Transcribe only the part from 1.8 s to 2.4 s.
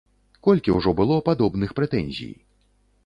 прэтэнзій.